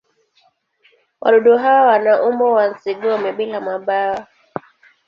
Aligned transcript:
Wadudu 1.21 1.57
hawa 1.63 1.83
wana 1.91 2.11
umbo 2.27 2.45
wa 2.53 2.63
nzi-gome 2.71 3.29
bila 3.37 3.57
mabawa. 3.67 4.21